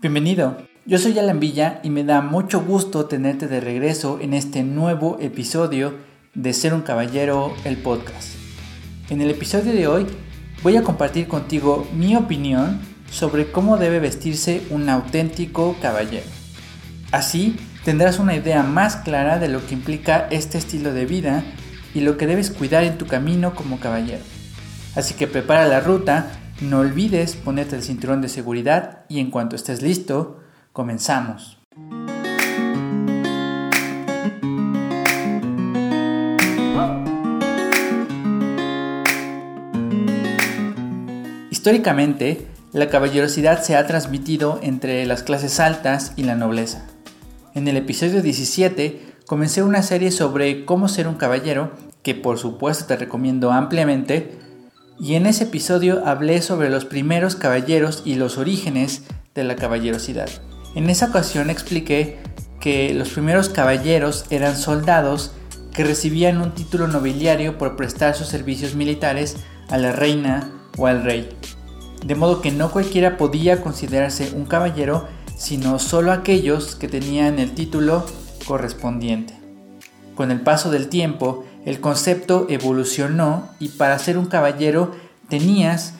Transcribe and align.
Bienvenido, 0.00 0.56
yo 0.86 0.96
soy 0.96 1.18
Alan 1.18 1.40
Villa 1.40 1.80
y 1.82 1.90
me 1.90 2.04
da 2.04 2.20
mucho 2.20 2.62
gusto 2.62 3.06
tenerte 3.06 3.48
de 3.48 3.58
regreso 3.58 4.20
en 4.20 4.32
este 4.32 4.62
nuevo 4.62 5.18
episodio 5.20 5.92
de 6.34 6.52
Ser 6.52 6.72
un 6.72 6.82
Caballero, 6.82 7.52
el 7.64 7.78
podcast. 7.78 8.28
En 9.10 9.20
el 9.20 9.28
episodio 9.28 9.72
de 9.72 9.88
hoy 9.88 10.06
voy 10.62 10.76
a 10.76 10.84
compartir 10.84 11.26
contigo 11.26 11.84
mi 11.92 12.14
opinión 12.14 12.78
sobre 13.10 13.50
cómo 13.50 13.76
debe 13.76 13.98
vestirse 13.98 14.62
un 14.70 14.88
auténtico 14.88 15.74
caballero. 15.82 16.26
Así 17.10 17.56
tendrás 17.84 18.20
una 18.20 18.36
idea 18.36 18.62
más 18.62 18.98
clara 18.98 19.40
de 19.40 19.48
lo 19.48 19.66
que 19.66 19.74
implica 19.74 20.28
este 20.30 20.58
estilo 20.58 20.92
de 20.92 21.06
vida 21.06 21.42
y 21.92 22.02
lo 22.02 22.16
que 22.16 22.28
debes 22.28 22.52
cuidar 22.52 22.84
en 22.84 22.98
tu 22.98 23.08
camino 23.08 23.52
como 23.52 23.80
caballero. 23.80 24.22
Así 24.94 25.14
que 25.14 25.26
prepara 25.26 25.66
la 25.66 25.80
ruta, 25.80 26.30
no 26.60 26.80
olvides 26.80 27.36
ponerte 27.36 27.76
el 27.76 27.82
cinturón 27.82 28.20
de 28.20 28.28
seguridad 28.28 29.04
y 29.08 29.20
en 29.20 29.30
cuanto 29.30 29.56
estés 29.56 29.82
listo, 29.82 30.40
comenzamos. 30.72 31.58
Históricamente, 41.50 42.46
la 42.72 42.88
caballerosidad 42.88 43.62
se 43.62 43.76
ha 43.76 43.86
transmitido 43.86 44.58
entre 44.62 45.04
las 45.06 45.22
clases 45.22 45.60
altas 45.60 46.12
y 46.16 46.24
la 46.24 46.34
nobleza. 46.34 46.86
En 47.54 47.68
el 47.68 47.76
episodio 47.76 48.22
17 48.22 49.16
comencé 49.26 49.62
una 49.62 49.82
serie 49.82 50.10
sobre 50.10 50.64
cómo 50.64 50.88
ser 50.88 51.08
un 51.08 51.16
caballero, 51.16 51.72
que 52.02 52.14
por 52.14 52.38
supuesto 52.38 52.86
te 52.86 52.96
recomiendo 52.96 53.52
ampliamente, 53.52 54.37
y 55.00 55.14
en 55.14 55.26
ese 55.26 55.44
episodio 55.44 56.04
hablé 56.06 56.42
sobre 56.42 56.70
los 56.70 56.84
primeros 56.84 57.36
caballeros 57.36 58.02
y 58.04 58.14
los 58.14 58.38
orígenes 58.38 59.02
de 59.34 59.44
la 59.44 59.56
caballerosidad. 59.56 60.28
En 60.74 60.90
esa 60.90 61.06
ocasión 61.06 61.50
expliqué 61.50 62.18
que 62.60 62.92
los 62.94 63.10
primeros 63.10 63.48
caballeros 63.48 64.24
eran 64.30 64.56
soldados 64.56 65.32
que 65.72 65.84
recibían 65.84 66.40
un 66.40 66.52
título 66.52 66.88
nobiliario 66.88 67.56
por 67.56 67.76
prestar 67.76 68.14
sus 68.14 68.26
servicios 68.26 68.74
militares 68.74 69.36
a 69.68 69.78
la 69.78 69.92
reina 69.92 70.50
o 70.76 70.86
al 70.86 71.04
rey. 71.04 71.28
De 72.04 72.14
modo 72.14 72.40
que 72.40 72.50
no 72.50 72.70
cualquiera 72.70 73.16
podía 73.16 73.62
considerarse 73.62 74.32
un 74.34 74.46
caballero 74.46 75.06
sino 75.36 75.78
solo 75.78 76.10
aquellos 76.10 76.74
que 76.74 76.88
tenían 76.88 77.38
el 77.38 77.52
título 77.52 78.04
correspondiente. 78.44 79.34
Con 80.16 80.32
el 80.32 80.40
paso 80.40 80.70
del 80.70 80.88
tiempo, 80.88 81.44
el 81.68 81.80
concepto 81.80 82.46
evolucionó 82.48 83.50
y 83.58 83.68
para 83.68 83.98
ser 83.98 84.16
un 84.16 84.24
caballero 84.24 84.92
tenías 85.28 85.92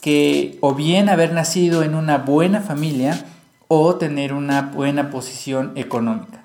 que 0.00 0.58
o 0.60 0.74
bien 0.74 1.08
haber 1.08 1.32
nacido 1.32 1.84
en 1.84 1.94
una 1.94 2.18
buena 2.18 2.60
familia 2.60 3.24
o 3.68 3.94
tener 3.94 4.32
una 4.32 4.62
buena 4.62 5.10
posición 5.10 5.70
económica. 5.76 6.42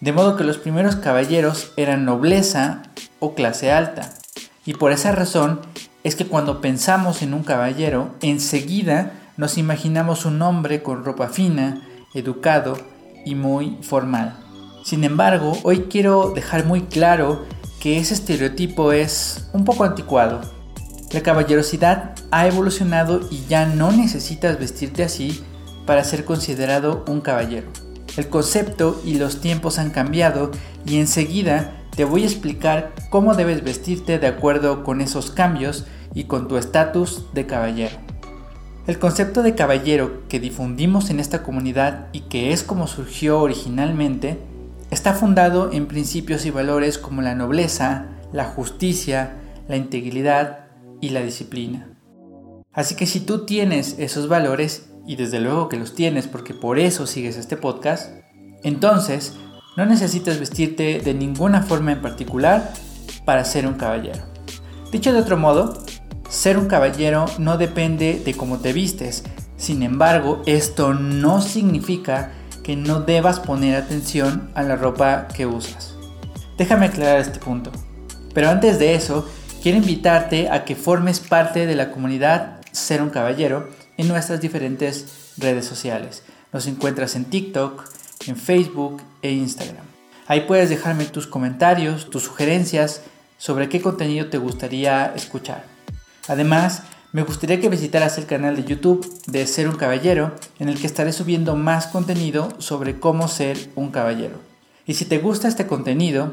De 0.00 0.10
modo 0.10 0.36
que 0.36 0.42
los 0.42 0.58
primeros 0.58 0.96
caballeros 0.96 1.72
eran 1.76 2.04
nobleza 2.04 2.82
o 3.20 3.36
clase 3.36 3.70
alta. 3.70 4.10
Y 4.66 4.74
por 4.74 4.90
esa 4.90 5.12
razón 5.12 5.60
es 6.02 6.16
que 6.16 6.26
cuando 6.26 6.60
pensamos 6.60 7.22
en 7.22 7.32
un 7.32 7.44
caballero, 7.44 8.10
enseguida 8.22 9.12
nos 9.36 9.56
imaginamos 9.56 10.24
un 10.24 10.42
hombre 10.42 10.82
con 10.82 11.04
ropa 11.04 11.28
fina, 11.28 11.86
educado 12.12 12.76
y 13.24 13.36
muy 13.36 13.78
formal. 13.82 14.36
Sin 14.84 15.04
embargo, 15.04 15.56
hoy 15.62 15.86
quiero 15.88 16.32
dejar 16.34 16.64
muy 16.66 16.80
claro 16.80 17.46
que 17.80 17.98
ese 17.98 18.14
estereotipo 18.14 18.92
es 18.92 19.48
un 19.52 19.64
poco 19.64 19.84
anticuado. 19.84 20.42
La 21.12 21.22
caballerosidad 21.22 22.14
ha 22.30 22.46
evolucionado 22.46 23.20
y 23.30 23.46
ya 23.48 23.66
no 23.66 23.90
necesitas 23.90 24.58
vestirte 24.58 25.02
así 25.02 25.42
para 25.86 26.04
ser 26.04 26.24
considerado 26.24 27.04
un 27.08 27.20
caballero. 27.20 27.68
El 28.16 28.28
concepto 28.28 29.00
y 29.04 29.14
los 29.14 29.40
tiempos 29.40 29.78
han 29.78 29.90
cambiado 29.90 30.50
y 30.84 30.98
enseguida 30.98 31.72
te 31.96 32.04
voy 32.04 32.22
a 32.22 32.26
explicar 32.26 32.92
cómo 33.08 33.34
debes 33.34 33.64
vestirte 33.64 34.18
de 34.18 34.26
acuerdo 34.26 34.84
con 34.84 35.00
esos 35.00 35.30
cambios 35.30 35.86
y 36.14 36.24
con 36.24 36.48
tu 36.48 36.58
estatus 36.58 37.24
de 37.32 37.46
caballero. 37.46 37.96
El 38.86 38.98
concepto 38.98 39.42
de 39.42 39.54
caballero 39.54 40.22
que 40.28 40.40
difundimos 40.40 41.10
en 41.10 41.20
esta 41.20 41.42
comunidad 41.42 42.08
y 42.12 42.20
que 42.22 42.52
es 42.52 42.62
como 42.62 42.86
surgió 42.86 43.40
originalmente, 43.40 44.38
está 44.90 45.14
fundado 45.14 45.72
en 45.72 45.86
principios 45.86 46.46
y 46.46 46.50
valores 46.50 46.98
como 46.98 47.22
la 47.22 47.34
nobleza, 47.34 48.06
la 48.32 48.44
justicia, 48.44 49.36
la 49.68 49.76
integridad 49.76 50.66
y 51.00 51.10
la 51.10 51.22
disciplina. 51.22 51.88
Así 52.72 52.94
que 52.94 53.06
si 53.06 53.20
tú 53.20 53.46
tienes 53.46 53.96
esos 53.98 54.28
valores, 54.28 54.90
y 55.06 55.16
desde 55.16 55.40
luego 55.40 55.68
que 55.68 55.76
los 55.76 55.94
tienes 55.94 56.28
porque 56.28 56.54
por 56.54 56.78
eso 56.78 57.06
sigues 57.06 57.36
este 57.36 57.56
podcast, 57.56 58.12
entonces 58.62 59.34
no 59.76 59.86
necesitas 59.86 60.38
vestirte 60.38 61.00
de 61.00 61.14
ninguna 61.14 61.62
forma 61.62 61.92
en 61.92 62.02
particular 62.02 62.72
para 63.24 63.44
ser 63.44 63.66
un 63.66 63.74
caballero. 63.74 64.22
Dicho 64.92 65.12
de 65.12 65.20
otro 65.20 65.36
modo, 65.36 65.82
ser 66.28 66.58
un 66.58 66.66
caballero 66.66 67.26
no 67.38 67.58
depende 67.58 68.20
de 68.24 68.34
cómo 68.34 68.58
te 68.58 68.72
vistes. 68.72 69.24
Sin 69.56 69.82
embargo, 69.82 70.42
esto 70.46 70.94
no 70.94 71.40
significa 71.40 72.32
que 72.62 72.76
no 72.76 73.00
debas 73.00 73.40
poner 73.40 73.76
atención 73.76 74.50
a 74.54 74.62
la 74.62 74.76
ropa 74.76 75.28
que 75.28 75.46
usas. 75.46 75.94
Déjame 76.56 76.86
aclarar 76.86 77.18
este 77.18 77.38
punto. 77.38 77.70
Pero 78.34 78.50
antes 78.50 78.78
de 78.78 78.94
eso, 78.94 79.28
quiero 79.62 79.78
invitarte 79.78 80.50
a 80.50 80.64
que 80.64 80.76
formes 80.76 81.20
parte 81.20 81.66
de 81.66 81.74
la 81.74 81.90
comunidad 81.90 82.60
Ser 82.72 83.02
un 83.02 83.10
Caballero 83.10 83.68
en 83.96 84.08
nuestras 84.08 84.40
diferentes 84.40 85.32
redes 85.36 85.64
sociales. 85.64 86.22
Nos 86.52 86.66
encuentras 86.66 87.16
en 87.16 87.24
TikTok, 87.24 87.84
en 88.26 88.36
Facebook 88.36 89.02
e 89.22 89.32
Instagram. 89.32 89.84
Ahí 90.26 90.42
puedes 90.42 90.68
dejarme 90.68 91.06
tus 91.06 91.26
comentarios, 91.26 92.10
tus 92.10 92.22
sugerencias 92.22 93.02
sobre 93.38 93.68
qué 93.68 93.80
contenido 93.80 94.26
te 94.26 94.38
gustaría 94.38 95.12
escuchar. 95.16 95.64
Además, 96.28 96.82
me 97.12 97.22
gustaría 97.22 97.60
que 97.60 97.68
visitaras 97.68 98.18
el 98.18 98.26
canal 98.26 98.54
de 98.54 98.64
YouTube 98.64 99.04
de 99.26 99.44
Ser 99.46 99.68
un 99.68 99.74
Caballero, 99.74 100.32
en 100.60 100.68
el 100.68 100.78
que 100.78 100.86
estaré 100.86 101.12
subiendo 101.12 101.56
más 101.56 101.88
contenido 101.88 102.50
sobre 102.58 103.00
cómo 103.00 103.26
ser 103.26 103.58
un 103.74 103.90
caballero. 103.90 104.38
Y 104.86 104.94
si 104.94 105.04
te 105.06 105.18
gusta 105.18 105.48
este 105.48 105.66
contenido 105.66 106.32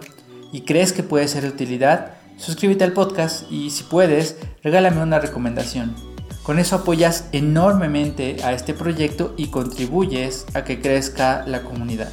y 0.51 0.61
crees 0.61 0.93
que 0.93 1.01
puede 1.01 1.27
ser 1.27 1.43
de 1.43 1.49
utilidad, 1.49 2.11
suscríbete 2.37 2.83
al 2.83 2.93
podcast 2.93 3.51
y 3.51 3.71
si 3.71 3.83
puedes, 3.85 4.37
regálame 4.61 5.01
una 5.01 5.19
recomendación. 5.19 5.95
Con 6.43 6.59
eso 6.59 6.75
apoyas 6.75 7.25
enormemente 7.31 8.37
a 8.43 8.53
este 8.53 8.75
proyecto 8.75 9.33
y 9.35 9.47
contribuyes 9.47 10.45
a 10.53 10.63
que 10.63 10.79
crezca 10.79 11.43
la 11.47 11.63
comunidad. 11.63 12.11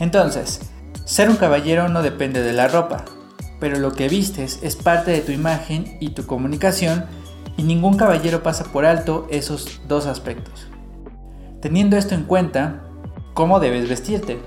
Entonces, 0.00 0.60
ser 1.04 1.30
un 1.30 1.36
caballero 1.36 1.88
no 1.88 2.02
depende 2.02 2.42
de 2.42 2.54
la 2.54 2.66
ropa, 2.66 3.04
pero 3.60 3.78
lo 3.78 3.92
que 3.92 4.08
vistes 4.08 4.58
es 4.62 4.74
parte 4.74 5.12
de 5.12 5.20
tu 5.20 5.30
imagen 5.30 5.96
y 6.00 6.10
tu 6.10 6.26
comunicación 6.26 7.04
y 7.60 7.62
ningún 7.62 7.98
caballero 7.98 8.42
pasa 8.42 8.64
por 8.64 8.86
alto 8.86 9.26
esos 9.28 9.82
dos 9.86 10.06
aspectos. 10.06 10.66
Teniendo 11.60 11.98
esto 11.98 12.14
en 12.14 12.22
cuenta, 12.22 12.84
¿cómo 13.34 13.60
debes 13.60 13.86
vestirte? 13.86 14.38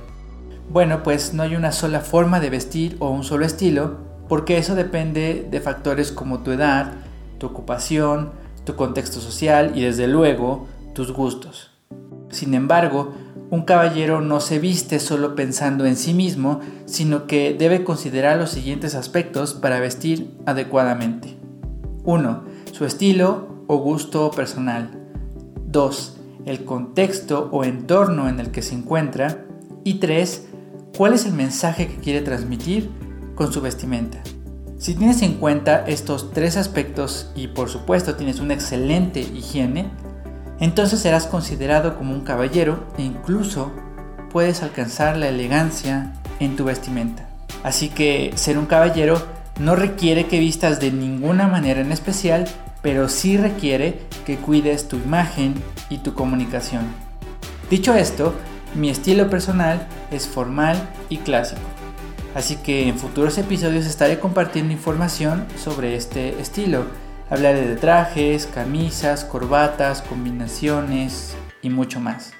Bueno, 0.68 1.04
pues 1.04 1.32
no 1.32 1.44
hay 1.44 1.56
una 1.56 1.72
sola 1.72 2.00
forma 2.00 2.40
de 2.40 2.50
vestir 2.50 2.98
o 2.98 3.12
un 3.12 3.24
solo 3.24 3.46
estilo, 3.46 4.00
porque 4.28 4.58
eso 4.58 4.74
depende 4.74 5.48
de 5.48 5.62
factores 5.62 6.12
como 6.12 6.40
tu 6.40 6.54
edad, 6.54 6.94
tu 7.38 7.46
ocupación, 7.46 8.32
tu 8.66 8.76
contexto 8.76 9.20
social 9.20 9.74
y 9.76 9.84
desde 9.84 10.08
luego 10.08 10.66
tus 10.96 11.12
gustos. 11.12 11.70
Sin 12.32 12.56
embargo, 12.56 13.14
un 13.52 13.62
caballero 13.62 14.22
no 14.22 14.40
se 14.40 14.58
viste 14.58 15.00
solo 15.00 15.36
pensando 15.36 15.86
en 15.86 15.98
sí 15.98 16.16
mismo, 16.16 16.62
sino 16.86 17.28
que 17.28 17.54
debe 17.54 17.84
considerar 17.84 18.40
los 18.40 18.50
siguientes 18.50 18.96
aspectos 18.96 19.54
para 19.54 19.80
vestir 19.80 20.36
adecuadamente. 20.48 21.38
1. 22.06 22.53
Su 22.84 22.88
estilo 22.88 23.64
o 23.68 23.78
gusto 23.78 24.30
personal. 24.32 24.92
2. 25.68 26.18
El 26.46 26.66
contexto 26.66 27.48
o 27.54 27.64
entorno 27.64 28.28
en 28.28 28.42
el 28.42 28.52
que 28.52 28.62
se 28.62 28.76
encuentra. 28.76 29.46
Y 29.86 30.02
3. 30.02 30.48
¿Cuál 30.98 31.14
es 31.14 31.26
el 31.26 31.32
mensaje 31.32 31.88
que 31.88 31.96
quiere 31.96 32.20
transmitir 32.20 32.90
con 33.36 33.54
su 33.54 33.62
vestimenta? 33.62 34.22
Si 34.80 34.96
tienes 34.96 35.22
en 35.22 35.36
cuenta 35.36 35.86
estos 35.88 36.32
tres 36.34 36.58
aspectos 36.58 37.32
y 37.38 37.48
por 37.48 37.70
supuesto 37.70 38.16
tienes 38.16 38.42
una 38.42 38.54
excelente 38.54 39.22
higiene, 39.22 39.90
entonces 40.60 41.00
serás 41.00 41.26
considerado 41.26 41.98
como 41.98 42.14
un 42.14 42.26
caballero 42.26 42.84
e 42.98 43.04
incluso 43.04 43.72
puedes 44.30 44.62
alcanzar 44.62 45.16
la 45.16 45.30
elegancia 45.30 46.12
en 46.42 46.58
tu 46.58 46.66
vestimenta. 46.66 47.30
Así 47.64 47.88
que 47.88 48.34
ser 48.36 48.58
un 48.58 48.66
caballero 48.66 49.22
no 49.58 49.78
requiere 49.78 50.26
que 50.26 50.40
vistas 50.40 50.82
de 50.82 50.92
ninguna 50.92 51.48
manera 51.48 51.80
en 51.80 51.94
especial, 51.94 52.46
pero 52.84 53.10
sí 53.10 53.38
requiere 53.38 54.02
que 54.28 54.38
cuides 54.38 54.88
tu 54.88 54.98
imagen 54.98 55.56
y 55.90 55.98
tu 55.98 56.14
comunicación. 56.14 56.84
Dicho 57.72 57.96
esto, 57.96 58.36
mi 58.76 58.92
estilo 58.92 59.32
personal 59.32 59.88
es 60.12 60.28
formal 60.28 60.78
y 61.10 61.18
clásico. 61.18 61.62
Así 62.36 62.58
que 62.58 62.88
en 62.88 63.00
futuros 63.00 63.40
episodios 63.40 63.88
estaré 63.88 64.20
compartiendo 64.20 64.74
información 64.74 65.46
sobre 65.58 65.96
este 65.96 66.40
estilo 66.40 66.86
Hablaré 67.34 67.68
de 67.68 67.76
trajes, 67.78 68.46
camisas, 68.46 69.26
corbatas, 69.26 70.04
combinaciones 70.04 71.36
y 71.64 71.72
mucho 71.72 72.00
más. 72.00 72.32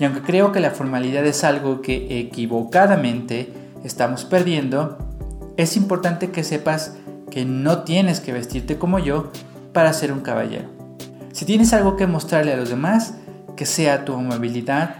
Y 0.00 0.04
aunque 0.04 0.22
creo 0.22 0.50
que 0.50 0.58
la 0.58 0.72
formalidad 0.72 1.24
es 1.26 1.44
algo 1.44 1.80
que 1.80 2.18
equivocadamente 2.18 3.52
estamos 3.84 4.24
perdiendo, 4.24 4.98
es 5.56 5.76
importante 5.76 6.32
que 6.32 6.42
sepas 6.42 6.96
que 7.30 7.44
no 7.44 7.84
tienes 7.84 8.18
que 8.18 8.32
vestirte 8.32 8.78
como 8.78 8.98
yo 8.98 9.30
para 9.72 9.92
ser 9.92 10.12
un 10.12 10.20
caballero. 10.20 10.68
Si 11.32 11.44
tienes 11.44 11.72
algo 11.72 11.96
que 11.96 12.06
mostrarle 12.06 12.52
a 12.52 12.56
los 12.56 12.68
demás, 12.68 13.14
que 13.56 13.66
sea 13.66 14.04
tu 14.04 14.14
amabilidad, 14.14 14.96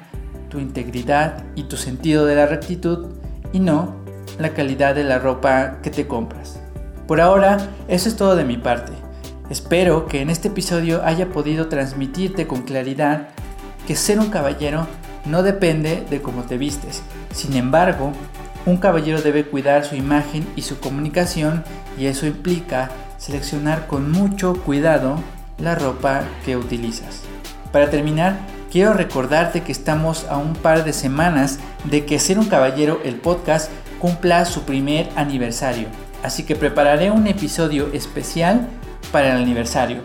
tu 0.48 0.58
integridad 0.58 1.44
y 1.54 1.64
tu 1.64 1.76
sentido 1.76 2.26
de 2.26 2.36
la 2.36 2.46
rectitud 2.46 3.08
y 3.52 3.60
no 3.60 3.96
la 4.38 4.54
calidad 4.54 4.94
de 4.94 5.04
la 5.04 5.18
ropa 5.18 5.78
que 5.82 5.90
te 5.90 6.06
compras. 6.06 6.58
Por 7.06 7.20
ahora, 7.20 7.58
eso 7.88 8.08
es 8.08 8.16
todo 8.16 8.36
de 8.36 8.44
mi 8.44 8.56
parte. 8.56 8.92
Espero 9.50 10.06
que 10.06 10.22
en 10.22 10.30
este 10.30 10.48
episodio 10.48 11.04
haya 11.04 11.28
podido 11.28 11.68
transmitirte 11.68 12.46
con 12.46 12.62
claridad 12.62 13.28
que 13.86 13.96
ser 13.96 14.18
un 14.18 14.30
caballero 14.30 14.86
no 15.26 15.42
depende 15.42 16.04
de 16.08 16.22
cómo 16.22 16.42
te 16.42 16.56
vistes. 16.56 17.02
Sin 17.32 17.54
embargo, 17.54 18.12
un 18.64 18.76
caballero 18.76 19.20
debe 19.20 19.44
cuidar 19.44 19.84
su 19.84 19.96
imagen 19.96 20.46
y 20.56 20.62
su 20.62 20.78
comunicación 20.80 21.64
y 21.98 22.06
eso 22.06 22.26
implica 22.26 22.90
seleccionar 23.22 23.86
con 23.86 24.10
mucho 24.10 24.54
cuidado 24.64 25.16
la 25.58 25.76
ropa 25.76 26.24
que 26.44 26.56
utilizas. 26.56 27.20
Para 27.70 27.88
terminar, 27.88 28.40
quiero 28.70 28.94
recordarte 28.94 29.62
que 29.62 29.70
estamos 29.70 30.26
a 30.28 30.38
un 30.38 30.54
par 30.54 30.84
de 30.84 30.92
semanas 30.92 31.60
de 31.84 32.04
que 32.04 32.18
Ser 32.18 32.40
un 32.40 32.46
Caballero, 32.46 33.00
el 33.04 33.14
podcast, 33.14 33.70
cumpla 34.00 34.44
su 34.44 34.62
primer 34.62 35.08
aniversario. 35.14 35.86
Así 36.24 36.42
que 36.42 36.56
prepararé 36.56 37.12
un 37.12 37.28
episodio 37.28 37.90
especial 37.92 38.68
para 39.12 39.36
el 39.36 39.40
aniversario. 39.40 40.00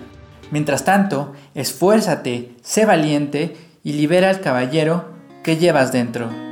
Mientras 0.52 0.86
tanto, 0.86 1.34
esfuérzate, 1.56 2.56
sé 2.62 2.86
valiente 2.86 3.58
y 3.84 3.94
libera 3.94 4.30
al 4.30 4.42
caballero 4.42 5.10
que 5.44 5.58
llevas 5.58 5.92
dentro. 5.92 6.47